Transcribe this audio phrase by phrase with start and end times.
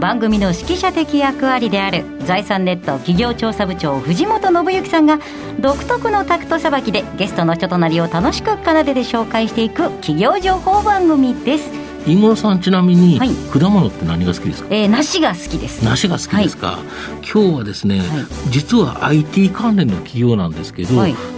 [0.00, 5.18] 番組の指揮者的役割である財産ネット企業調査部長藤本信之さんが
[5.60, 11.89] 独特のタクトさばきでゲストの人となりを楽しく奏でて紹介していく企業情報番組です。
[12.06, 14.68] 飯村さんちなみに、はい、果物って何が好きですか？
[14.70, 15.84] えー、梨が好きです。
[15.84, 16.80] 梨が好きですか、はい、
[17.18, 18.08] 今日はですね、はい、
[18.50, 20.94] 実は IT 関連の企業なんですけど、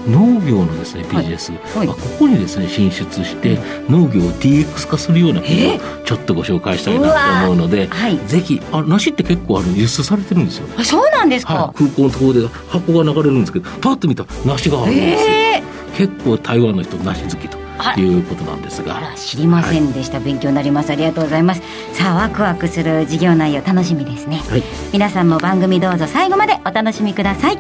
[0.09, 3.59] 農業のですねビジネス、まあ、ここにですね進出して
[3.89, 7.89] 農業を DX 化するような企業をちょっとご紹介したいなと思うので、
[8.27, 10.69] ぜひあ梨って結構ある輸出されてるんですよ。
[10.77, 17.62] あそうなんですか、空港のところで箱が流れるんですけどパッと見たら梨があるんですよ、えー、結構台湾の人梨好きと
[17.97, 18.03] い。
[18.03, 19.01] うことなんですが。
[19.17, 20.91] 知りませんでした、はい、勉強になります。
[20.91, 21.63] ありがとうございます。
[21.93, 24.63] さあワクワクする事業内容楽しみですね、はい、
[24.93, 27.59] 皆さんも番組どうぞ最後までお楽しみください。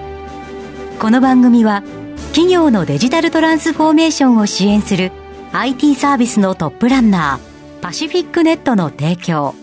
[0.98, 1.83] この番組は
[2.28, 5.12] 企業のデジタルトランスフォーメーションを支援する
[5.52, 9.55] IT サービスのトップランナーパシフィックネットの提供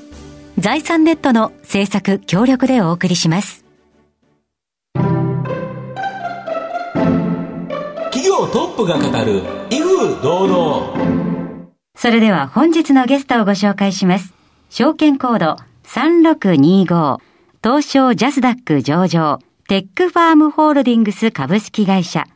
[0.57, 3.58] 財産ネットの制作協力でお送りします
[8.39, 14.33] 業トップが語る威風堂々それでは本日のゲストをご紹介します
[14.69, 17.17] 証券コード3625
[17.61, 22.27] 東証ジャスダック上場テックファームホールディングス株式会社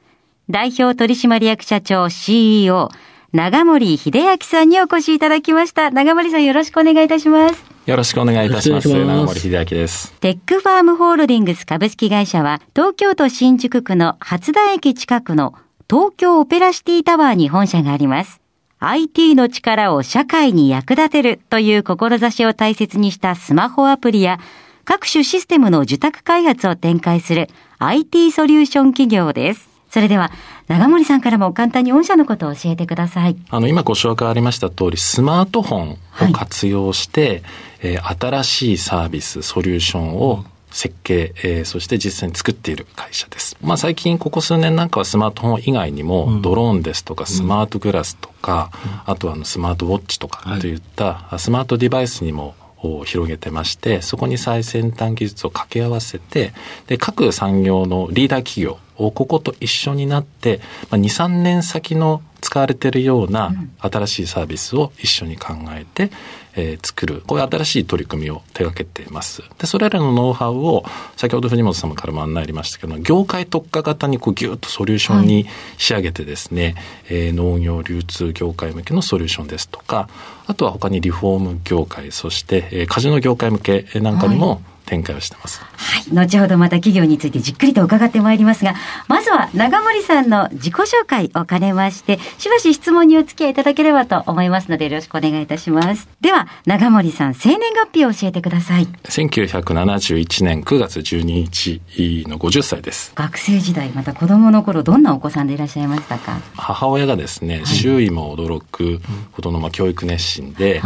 [0.49, 2.89] 代表取締役社長 CEO
[3.31, 5.89] 長森秀明さんにお越しいただきました。
[5.89, 7.65] 長森さんよろしくお願いいたします。
[7.87, 8.87] よろしくお願いいたします。
[8.87, 10.13] 長森秀明です。
[10.19, 15.55] テックファームホールディングス株式会社は、東京都新宿区の初田駅近くの
[15.89, 18.41] 東京オペラシティタワーに本社があります。
[18.79, 24.39] IT の力を社会に役立てるという志を大切にしたスマホアプリや
[24.85, 27.47] 各種システムの受託開発を展開する
[27.79, 29.69] IT ソリューション企業です。
[29.89, 30.31] それでは、
[30.67, 33.37] 長森さんからも簡単に御社のことを教えてください。
[33.51, 35.97] あの、今ご紹介ありました通り、スマートフォンを
[36.33, 37.41] 活用して、はい、
[37.81, 43.55] えー、新しいサービス、ソリューションを設計、えー、そして実際に作っている会社です。
[43.61, 48.71] まあ最近ここ数年なんかはスマートフォン以外にも、ドローンですとかスマートグラスとか、
[49.05, 56.53] うん、あとはあのスマートウォッチとかといったスマートデバイスにもを広げてまして、そこに最先端技術を掛け合わせて、
[56.87, 60.59] で、各産業のリーダー企業をここと一緒になって、
[60.89, 66.11] まあ、2、3年先の使われているような新しいサービスを一緒に考えて、
[66.55, 69.43] えー、作る、こういう新しい取り組みを手掛けています。
[69.57, 70.83] で、それらのノウハウを、
[71.15, 76.73] 先ほど藤本様からも案内ありましたけど、業界特化型にこうギュッとソリューションに仕上げてですね、はい、
[77.09, 80.09] えー、農業流通業界向けのソリューションですとか、
[80.45, 85.61] あとは他にリフォーム業界、そして、えー、カジノ業界向けなんかにも、はい展開をしてます。
[85.61, 86.03] はい。
[86.13, 88.75] 後ほどまた企業についてじっくりと伺ってまいりますが、
[89.07, 96.07] まずは長森さんの自己紹介を兼ねまして、しばし質問にお付き合いいただければと思いますので、よろしくお願いいたします。
[96.21, 98.87] では、長森さん、生年月日を教えてください。
[99.05, 101.81] 1971年9月12日
[102.27, 103.11] の50歳です。
[103.15, 106.39] 学生時代、また子供の頃、どんなお子さんでいらっしゃいましたか？
[106.55, 109.01] 母親がですね、はい、周囲も驚く
[109.31, 110.81] ほどのまあ教育熱心で、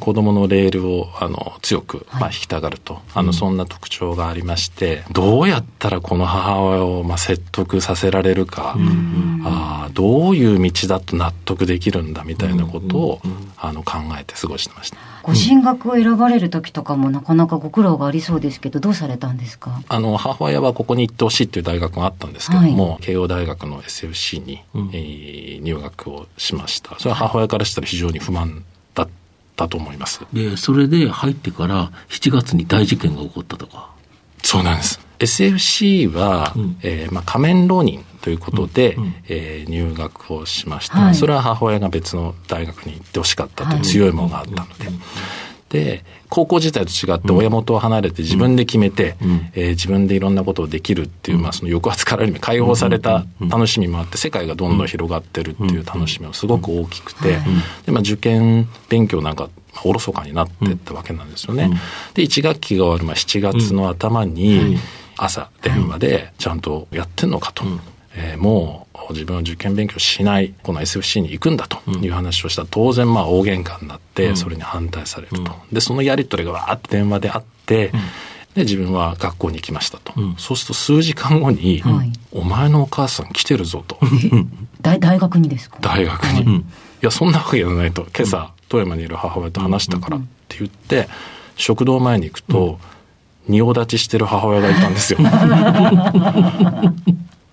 [0.00, 3.00] 子供のレールをあの強くまあ引きたがると。
[3.16, 8.76] あの、そんな特徴がありまして、どうやったらこの母親を、まあ、説得させられるか、
[9.44, 13.20] あどういう道だと納得できるんだみたいなことを、
[13.56, 14.98] あの、考えて過ごしてました。
[15.22, 19.80] ご進学を選ばれる時とかもなかなかご苦労がありそうですけど、どうされたんですか？
[19.88, 26.96] あの、母親はここに行ってほしいっていう大学があったんですけども、はい、慶応大学の SFC に、うん、えー、入学をしました。
[26.98, 28.62] それは母親からしたら非常に不満
[29.56, 30.20] ったと思います。
[30.32, 33.90] で、それで入ってから7月に大事件が起こったとか。
[34.42, 35.00] そうなんです。
[35.18, 44.90] SFC は、うん、えー、まあ、仮面浪人ということで、うんうん、えー、入学をしました、はい、それは母親が別の大学に行ってほしかったと強いものがあったので。
[45.76, 57.38] で、高校時代と違って親元を離れて自分で決めて、うん、えー、自分でいろんなことをできるっていう、まあその抑圧から解放された楽しみもあって、世界がどんどん広がってるっていう楽しみもすごく大きくて、
[57.84, 59.50] で、まあ受験勉強なんか
[59.84, 61.70] おろそかになってったわけなんですよね。
[62.14, 64.78] で、1学期が終わる、まあ、7月の頭に、
[65.18, 67.64] 朝電話でちゃんとやってんのかと。
[68.18, 72.62] えー、もう自分は受験勉強しない、この SFC に行くんだという話をした。
[72.62, 75.52] ら、当然まあ大喧嘩になって、それに反対されると。
[75.70, 77.92] で、そのやり取りがわーって電話であって、
[78.54, 80.14] で、自分は学校に行きましたと。
[80.16, 83.98] うん、そうすると数時間後に、はい、お前のお母さん来てるぞと。
[84.80, 85.76] 大大学にですか？
[85.82, 86.44] 大学に。
[86.44, 86.64] はい、い
[87.02, 88.06] や、そんなわけじゃないと。
[88.16, 91.08] 今朝、富山にいる母親と話したからって言って、
[91.56, 92.78] 食堂前に行くと、
[93.48, 95.18] 仁王立ちしてる母親がいたんですよ。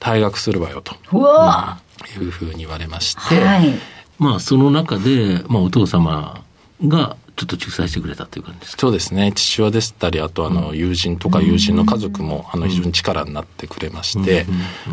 [0.04, 0.96] 退学するわよと。
[1.14, 1.80] うわ、
[2.20, 3.40] いうふうに言われまして。
[3.40, 3.74] はい、
[4.20, 6.44] まあ、その中で、まあ、お父様
[6.86, 9.32] がちょっと仲裁してくれたという感じですそうですね。
[9.34, 14.46] 父親でしたり、あとあの友人とか友人の家族もあの非常に力になってくれまして、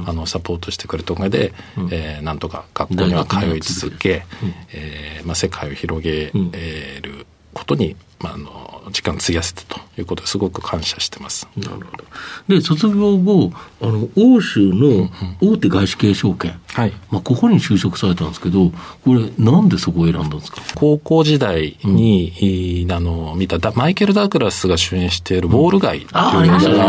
[0.07, 1.53] あのサポートしてくれたおかげで、
[1.91, 4.25] えー、なんとか学校には通い続け、
[4.73, 6.31] えー、まあ世界を広げ
[7.03, 11.49] ることにまあ、あの時間費やせたということですごく感謝してます。
[11.57, 12.05] なるほど。
[12.49, 13.51] で、卒業後、
[13.81, 15.09] あの、欧州の
[15.41, 16.93] 大手外資系証券、うんうん、はい。
[17.11, 18.73] まあ、ここに就職されたんですけど、
[19.07, 20.61] これ、なんでそこを選んだんですか？
[20.75, 26.85] 高校時代に、うん、あの、見たマイケル・ダグラスが主演しているウォール街っていう映画が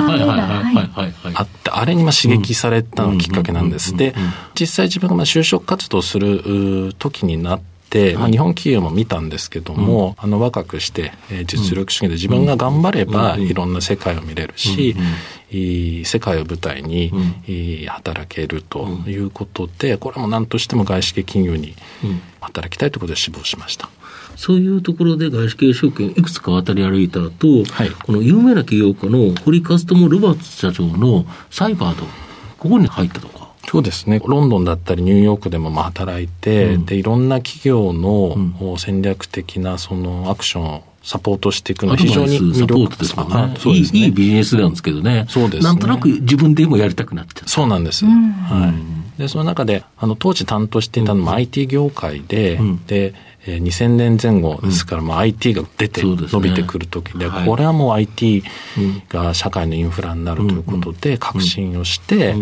[1.35, 3.95] あって、あれにまあ刺激されたのきっかけなんです。
[3.95, 4.13] で、
[4.59, 7.70] 実際自分がまあ就職活動する時になって、
[8.17, 14.95] まあ、日本企業も見たんですけども、あの若くして、えー、実力主義で自分が頑張ればいろんな世界を見れるし、
[15.51, 17.11] 世界を舞台に、
[17.47, 21.75] いい働けるということで、これも何としても外資系企業に
[22.39, 23.89] 働きたいということで志望しました。
[24.37, 32.05] そういうところで外資系証券いくつか渡り歩いた後、はい、この有名な起業家の堀カストモ・ロバーツ社長のサイバード、
[32.57, 33.27] ここに入ったと。
[33.27, 33.40] か。
[33.67, 34.21] そうですね。
[34.25, 38.35] ロンドンだったりニューヨークでもまあ働いて、うん、で、いろんな企業の
[38.77, 43.55] 戦略的なそのアクションをサポートしていくのは非常に魅力ですもんね。
[43.57, 44.05] そうですねいい。
[44.05, 45.25] いいビジネスなんですけどね。
[45.29, 45.63] そうですね。
[45.63, 47.49] なんとなく自分でもやりたくなっちゃう。
[47.49, 48.05] そうなんです。
[48.05, 48.73] は
[49.17, 49.19] い。
[49.19, 53.13] で、その中で、あの、当時担当していたのも IT 業界で、うん、で、
[53.45, 58.43] えー、2000年前後ですから、まあ、IT が出て伸びてくるときで、これはもう IT
[59.09, 62.35] が社会のインフラになるということで、確信をして、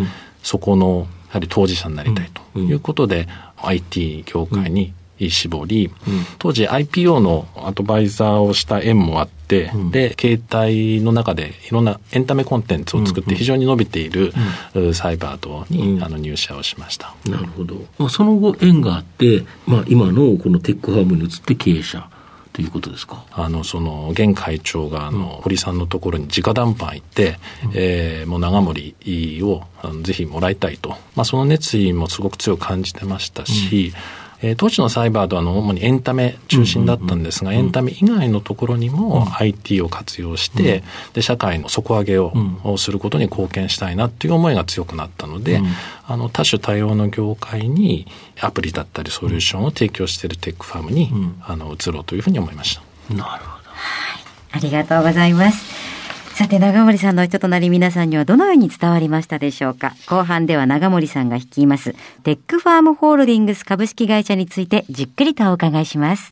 [0.44, 3.28] そこのやはり当事者になりたいということで、
[3.64, 4.94] うん、IT 業界に
[5.30, 5.94] 絞り、うん、
[6.38, 14.32] 当時 IPO のアドバイザーをした縁もあって、うん、で、携帯の中でいろんなエンタメコンテンツを作って非常に伸びている、
[14.94, 17.14] サイバードに、あの入社をしました。
[17.26, 17.76] なるほど。
[17.98, 22.10] まあ、その後縁があって、まあ、今のこのテックハームに移って経営者。
[22.54, 23.26] ということですか？
[23.32, 28.96] あの、その、現会長が、あの、堀さんのところに直談判行って、うん、えー、もう長森
[29.44, 30.90] をあのぜひもらいたいと。
[31.16, 40.84] まあ、その熱意もすごく強く感じてましたし、うんえー、当時のサイバーとはの主にエンタメ中心だったんですが、エンタメ以外のところにも IT を活用して、
[41.14, 42.32] で社会の底上げを,、
[42.78, 45.62] することに貢献したいなっていう思いが強くなったので、
[46.06, 48.08] あの多種多様の業界に
[48.40, 53.14] アプリだったりソリューションを提供しているテックファームに、あの移ろうというふうに思いました。
[53.14, 53.70] なるほど。
[54.52, 55.99] ありがとうございます。
[56.40, 59.94] さて、長森さんの人となり皆さんにはどのように伝わりましたでしょうか？
[60.08, 66.32] 後半では長森さんが率います、テックファームホールディングス株式会社についてじっくりとお伺いします。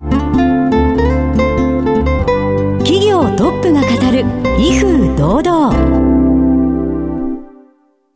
[2.85, 4.23] 企業トップが語る、
[4.57, 6.16] 威風堂々。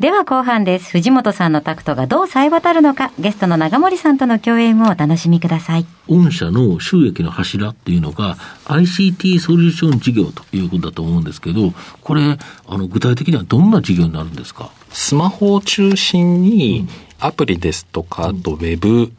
[0.01, 0.89] では後半です。
[0.89, 5.85] 藤本さんのタクトがどう冴え渡るのか、ゲストの長森さんとの共演をお楽しみください。
[6.09, 11.71] 御社の収益の柱っていうのが ICT ソリューション事業ということだと思うんですけど、
[12.01, 14.71] これ、あの具体的にはどんな事業になるんですか？
[14.89, 16.87] スマホを中心に、
[17.19, 19.13] アプリですとか、あとウェブ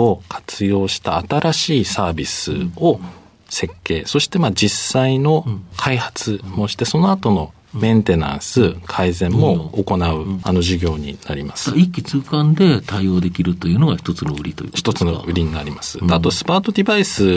[0.00, 3.00] を活用した新しいサービスを
[3.48, 5.44] 設計、そしてまあ実際の
[5.76, 11.72] 開発もして、その後のメンテナンス、改善も行う、あの事業になります。
[11.76, 15.98] 一気通貫で対応できるというのが一つの売りという一つの売りになります。
[16.10, 17.28] あと、スマートデバイスを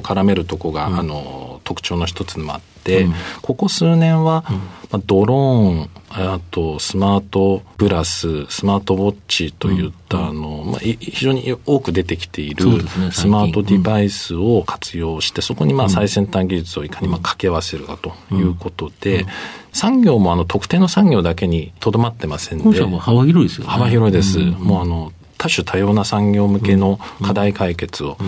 [0.00, 3.06] 絡めるとこが、あの、特徴の一つでもあって、
[3.42, 4.44] ここ数年は、
[4.90, 12.64] まあ、ドローン、あとスマートプラス、スマートウォッチといった、うん、あの、まあ、非常に多く出てきている
[13.12, 19.26] スマートデバイスを活用して、そこにまあ最先端技術をいかにまあ掛け合わせるかということで、
[19.72, 22.64] 産業もあの特定の産業だけにとどまってませんで。
[22.64, 23.70] 本社も幅広いですよね。
[23.70, 24.40] 幅広いです。
[24.40, 28.18] もうあの、多種多様な産業向けの課題解決を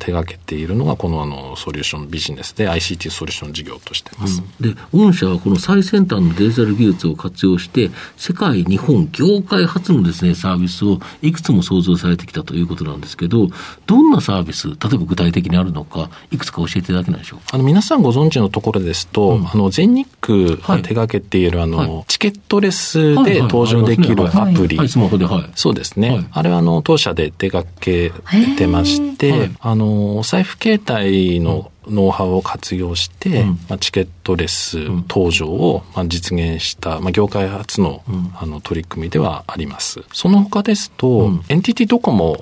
[0.00, 4.42] 手掛けているのが、このあのソリューションビジネスで ICT ソリューション事業としています。
[4.60, 13.48] で、御社はこの最先端のデジタル技術を活用して、世界、日本、業界初のですね、サービスをいくつも創造されてきたということなんですけど、
[13.86, 17.54] どんなサービス、例えば具体的にあるのか、いくつか教えていただけないでしょうか？
[17.54, 24.88] あの、皆さんご存知のところですと、うん、あの、全日空が手掛けている、あの、はい、チケットレスで登場できるアプリ。
[24.88, 25.50] スマホで、はい。
[25.54, 26.10] そうですね。
[26.10, 28.12] はい、あれはあの、当社で手掛け
[28.56, 38.02] てまして、あの、お財布携帯のノウハウを活用して、うん、まあ、チケットレス登場を、まあ、実現した、まあ、業界初の,、
[38.34, 40.02] あの取り組みではあります。
[40.12, 42.36] その他ですと、エンティティドコモ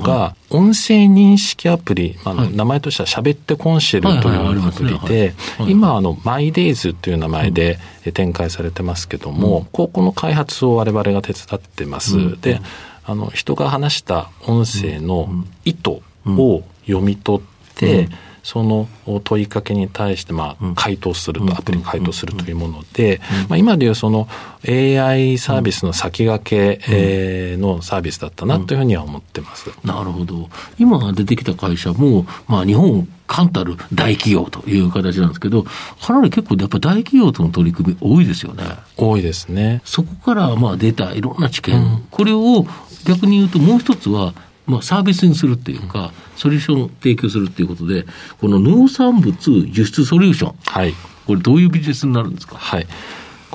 [0.00, 5.34] が音声認識アプリ、まあ、名前としては喋ってコンシェルというアプリで、
[5.68, 7.78] 今あの、マイデイズという名前で
[8.14, 12.40] 展開されてますけども、ここの開発を我々が手伝ってます。
[12.40, 12.60] で、
[13.06, 15.28] あの、人が話した音声の
[15.64, 18.08] 意図を読み取って、
[18.46, 18.88] その
[19.24, 24.28] 問いかけに対して、まあ、回答すると、アプリ回答するというもので、まあ、今でいうその
[24.68, 29.70] AI サービスの先駆け、えのサービスだったなというふうには思ってます。
[29.84, 30.48] なるほど。
[30.78, 35.64] 今出てきた会社も、まあ、日本簡たる大企業という形なんですけど、
[36.00, 38.62] かなり結構やっぱ大企業との取り組み多いですよね。
[38.96, 39.82] 多いですね。
[39.84, 42.64] そこからまあ出たいろんな知見、うん、これを
[43.06, 44.34] 逆に言うともう一つは、
[44.66, 48.04] まあ、サービスにするっていうか、ソリューションを提供するっていうことで、
[48.40, 50.94] この農産物輸出ソリューション、はい、
[51.26, 52.56] これ、どういうビジネスになるんですか？
[52.56, 52.86] はい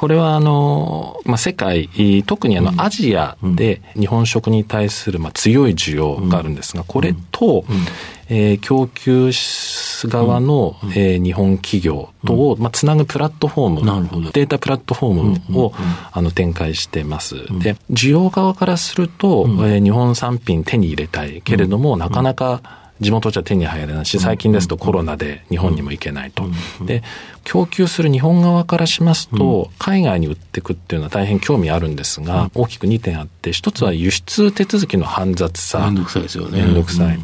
[0.01, 1.87] これはあの、まあ、世界、
[2.25, 7.65] 特にあのアジアで日本食に対するまあ強い需要があるんですが、これと、
[8.27, 9.29] えー、供給
[10.07, 15.73] 側の、うん、えー、日本企業とを、まあ、つなぐプラットフォーム、データプラットフォームを、
[16.11, 17.35] あの展開してます。
[17.59, 26.45] で、需要側からすると、うん、えー、日本産品手に入れたいけれども、なかなか、地元じゃ手に入らないし、最近ですとコロナで日本にも行けないと。
[26.85, 27.03] で、
[27.43, 35.79] 供給する日本側からしますと、海外に売っていくっていうのは大変興味あるんですが、大きく2点あって、一つは輸出手続きの煩雑さ。
[35.79, 36.61] めんどくさいですよね。
[36.61, 37.19] めんどくさい。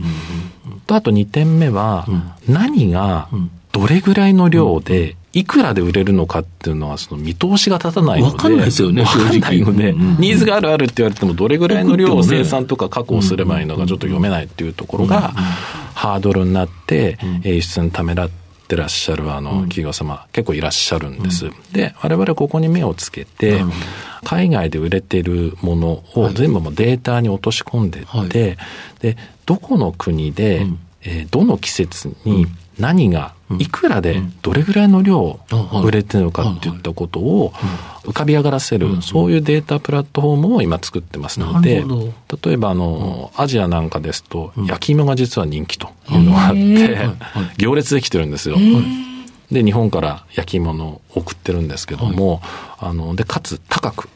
[0.87, 2.07] と、あと2点目は、
[2.47, 3.27] 何が
[3.71, 8.33] どれぐらいの量で、いくらで売れるのかっていうのは、その見通しが立たないので。
[8.33, 9.39] わかんないですよね、正直。
[9.39, 15.33] ないので、ニーズがあるあるって言われても、どれぐらいの量を生産とか確保すればいいのかちょっと読めないっていうところが、
[15.93, 18.29] ハードルになって、輸出にためらっ
[18.67, 21.49] てらっしゃるあの企業様、結構いらっしゃるんです。
[21.71, 23.61] で、我々ここに目をつけて、
[24.23, 28.57] 海外で売れているものを全部もデータに落とし込んでいって、
[29.01, 30.65] で、どこの国で、
[31.03, 32.47] えどの季節に
[32.79, 35.39] 何がいくらでどれぐらいの量
[35.83, 37.53] 売れてるのかっていったことを
[38.03, 41.83] 浮かび上がらせる、そういうデータプラットフォームを今作ってますので、
[42.43, 46.97] 例えばあの、アジアなんかですと、焼き芋が実は人気というのがあって、
[47.57, 48.57] 行列できてるんですよ。
[49.51, 52.41] で、日本から焼き芋を送ってるんですけども、
[52.79, 54.09] あの、で、かつ高く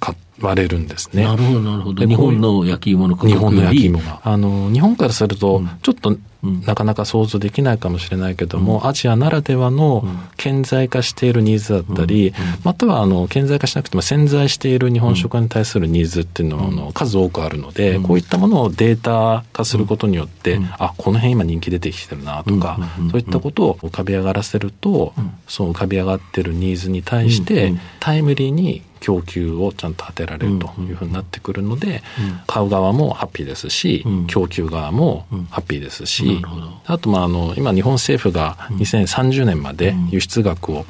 [0.00, 1.24] 買われるんですね。
[1.24, 2.06] なるほど、なるほど。
[2.06, 4.20] 日本の焼き芋の日本の焼き芋が。
[4.22, 10.04] あの、日本からすると、ちょっとなかなか想像できないかもしれないけども、アジアならではの
[10.36, 22.78] 顕在化しているニーズだったり、またはあの顕在化しなくても潜在している日本食に対するニーズっていうのの数多くあるので、こういったものをデータ化することによって、あこの辺今人気出てきてるなとか、
[23.10, 25.14] そういったことを浮かび上がらせると、
[25.48, 32.02] その浮かび上がってるニーズに対してタイムリーに供給をちゃんと当てられるというふうになってくるので、
[32.48, 36.42] 買う側もハッピーですし、供給側もハッピーですし、
[36.86, 40.86] あとまああの今日本政府が2030年まで輸出額を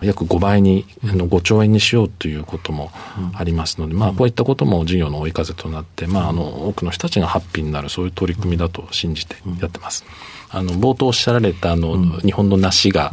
[0.00, 2.90] 約5倍に、あの5兆円にしようということも
[3.34, 10.04] ありますので、まあこういったことも事業の追い風となって、まああの多くの人たちがハッピーになるそういう取り組みだと信じてやってます。
[10.50, 13.10] あの冒頭おっしゃられたあの、日本の梨が、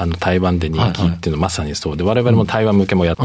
[0.00, 3.16] あの台湾で人気っていうのはまさにそうで、我々も台湾向けもやっ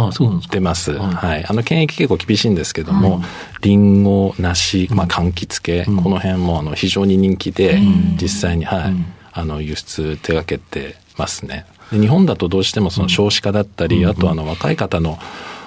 [0.50, 0.91] てます。
[0.94, 1.46] はい。
[1.48, 3.24] あの検疫結構厳しいんですけども、
[3.62, 4.03] りん。
[4.03, 7.79] ご、梨、まあ柑橘系、この辺もあの非常に人気で、
[8.22, 8.94] 実際に、はい、
[9.32, 11.65] あの輸出手掛けてますね。
[11.91, 15.17] 日本だとどうしてもその少子化だったり、あとあの若い方の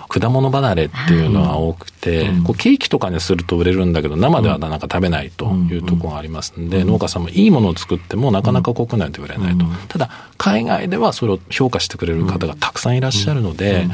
[0.08, 9.66] 果物離れっていうのは多くて、こうケーキとかにすると売れるんだけど、生ではなかなか食べないというところがありますんで、農家さんもいいものを作ってもなかなか国内で売れないと。
[9.88, 13.86] ただ、海外ではそれを評価してくれる方がたくさんいらっしゃるので、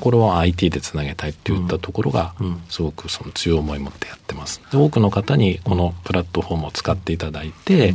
[0.00, 2.34] これは IT でつなげたいっていったところが、
[2.68, 4.60] すごくその強い思いを持ってやってます。
[4.70, 7.94] で多くの方にこのプラットフォームを使っていただいて、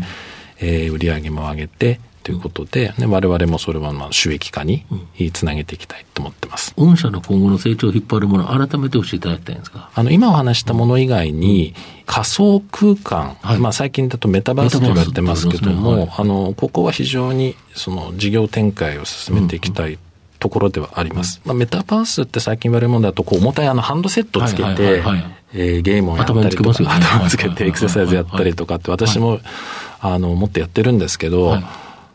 [0.59, 1.99] えー、売り上げも上げて、
[2.29, 4.85] ということで、ね、我々もそれはまあ収益化に
[5.33, 6.75] つなげていきたいと思ってます。
[6.77, 9.89] 御社の今後の成長を引っ張るもの、改めて教えていただきたいんですか？
[9.95, 11.73] あの、今お話したもの以外に、
[12.05, 16.01] 仮想空間、はい、まあ最近だとメタバースと言われてますけども、ね。
[16.03, 19.97] はい、あの、ここは非常にその事業展開を進めていきたい。
[20.39, 21.41] ところではあります。
[21.43, 25.03] まあ、メタバースって最近言われるものだと、こう重たいあのハンドセットつけて、
[25.53, 29.41] えゲームをやったりとか、頭つけてエクササイズやったりとかって、私も、
[29.99, 31.57] あの、もっとやってるんですけど、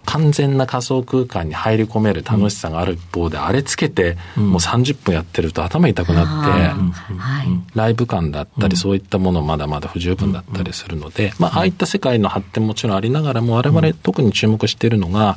[0.07, 15.37] 完全な仮想空間に入り込める楽しさがある一方で、あれつけて、もう30分やってると頭痛くなって、ライブ感だったり、そういったものまだまだ不十分だったりするので、まあ、ああいった世界の発展もちろんありながらも、我々特に注目しているのが、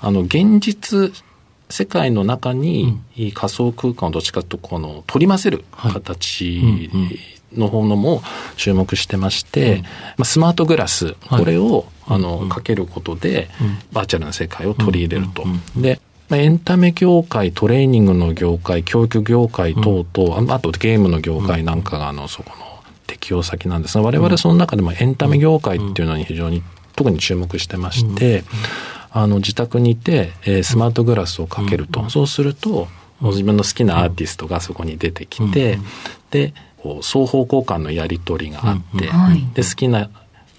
[0.00, 1.12] あの、現実、
[1.70, 2.98] 世界の中に
[3.34, 6.90] 仮想空間をどっちかというとこの取り混ぜる形
[7.56, 8.22] の方のも
[8.56, 9.82] 注目してまして、
[10.16, 13.48] まあ、スマートグラス、これをあのかけることで
[13.92, 15.44] バーチャルな世界を取り入れると。
[15.76, 22.64] でまあエンタメ業界、トレーニングの業界、教育業界等々、あとゲームの業界なんかがあのそこの
[23.06, 23.98] 適用先なんです。
[23.98, 26.62] が、我々その中でもエンタメ業界っていうのに非常に
[26.94, 28.44] 特に注目してまして、
[29.10, 32.86] あの自宅にいて、えースマートグラスをかけると、そうすると
[33.20, 35.78] 自分の好きなアーティストがそこに出てきて、
[36.30, 36.54] で
[37.02, 39.46] 双方向間のやり取りがあって、はい。
[39.54, 40.10] で好きな、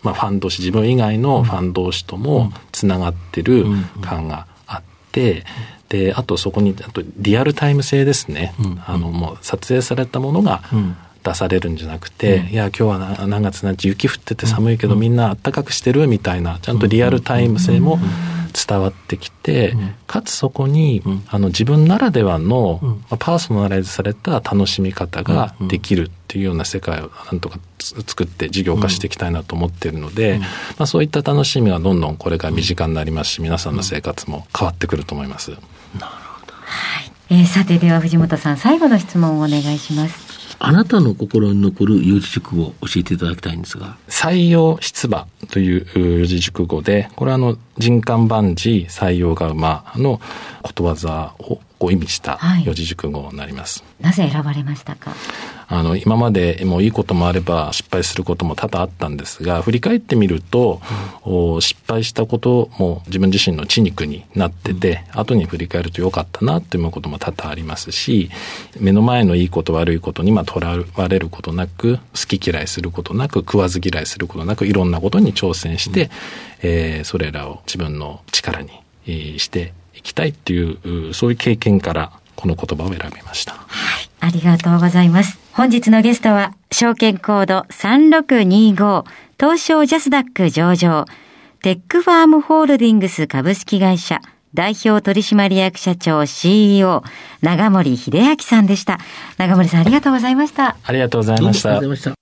[0.03, 3.65] まあ、ファン同士自分以外のファン同士ともつながってる
[4.01, 5.45] 感があって、
[5.89, 8.53] であとそこにあとリアルタイム性ですね、
[8.85, 10.63] あのもう撮影されたものが、
[11.23, 17.99] 出されるんじゃなくて、いや今日はな何月何日雪降ってて寒いけど、みんな暖かくしてるみたいなちゃんとリアルタイム性も
[18.51, 19.75] 伝わってきて、
[20.07, 30.39] かつそこに、あの自分ならではの、まあパーソナライズされた楽しみ方ができるっていうような世界をなんとかつ作って事業化していきたいなと思っているので、
[30.77, 35.51] まあ、そういった楽しみがどんどんこれから身近になりますし皆さんの生活も変わってくると思います。
[37.29, 40.30] えーさてでは藤本さん最後の質問をお願いします
[40.63, 43.97] あなたの心に残る四字熟語を教えていただきたいんですが。
[44.07, 45.87] 採用出馬という
[46.21, 50.21] 四字熟語で、これはあの人間万事採用が馬の
[50.61, 53.83] ことわざをこう意味したはい四字熟語になります。
[53.99, 55.13] なぜ選ばれましたか？
[55.71, 60.81] あの、今までもいいこともあれば失敗することも多々あったんですが、振り返ってみると、
[61.23, 68.29] お失敗したことも自分自身の血肉になってて、後に振り返ると良かったなって思うことも多々ありますし、
[68.81, 76.11] 目の前のいいこと悪いことにまあとらわれることなく、好き嫌いすることなく、食わず嫌いすることなく、いろんなことに挑戦して、
[76.63, 78.71] えーそれらを自分の力に、
[79.07, 83.55] えーしていきたいっていう、うそういう経験からこの言葉を選びました。
[84.21, 85.39] ありがとうございます。
[85.51, 89.03] 本日のゲストは、証券コード3625、
[89.37, 91.05] 東証ジャスダック上場、
[91.63, 94.21] テックファームホールディングス株式会社、
[94.53, 97.03] 代表取締役社長 CEO、
[97.41, 98.99] 長森秀明さんでした。
[99.37, 100.77] 長森さんありがとうございました。
[100.83, 101.95] ありがとうございましたありがとうご。
[101.95, 102.21] ざいました。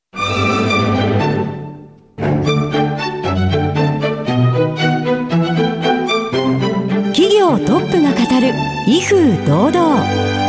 [7.13, 8.53] 企業トップが語る、
[8.87, 10.48] 威風堂々。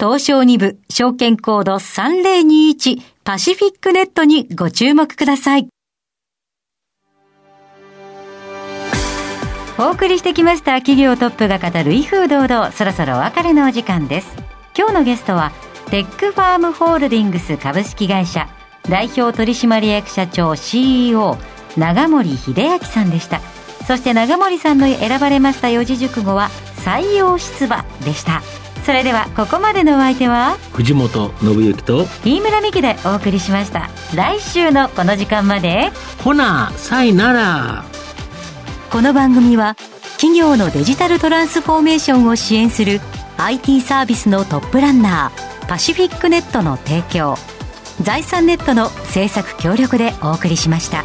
[0.00, 5.66] 東証2部証券コード3021パシフィックネットにご注目ください。
[9.76, 12.70] お送りしてきました企業トップが語る威風堂々。
[12.70, 14.36] そろそろお別れのお時間です。
[14.76, 15.50] 今日のゲストは
[15.90, 18.48] テックファームホールディングス株式会社
[18.88, 21.36] 代表取締役社長 CEO
[21.76, 23.40] 長森秀明さんでした。
[23.84, 26.50] そして長森さんの選ばれました四字熟語は
[26.84, 28.42] 採用出馬でした。
[28.88, 35.90] それではここまでのお相手は藤本信之と、飯村美希でお送りしました来週のこの時間まで
[36.24, 37.84] ほな、さいなら。
[38.90, 39.76] この番組は
[40.12, 43.02] 企業のデジタルトランスフォーメーションを支援する
[43.36, 47.34] IT サービスのトップランナーパシフィックネットの提供
[48.00, 51.04] 財産ネットの制作協力でお送りしました。